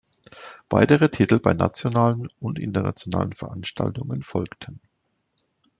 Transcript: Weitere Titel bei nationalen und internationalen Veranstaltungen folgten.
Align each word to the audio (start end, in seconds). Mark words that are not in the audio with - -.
Weitere 0.71 1.09
Titel 1.11 1.37
bei 1.39 1.53
nationalen 1.53 2.29
und 2.39 2.57
internationalen 2.57 3.33
Veranstaltungen 3.33 4.23
folgten. 4.23 4.81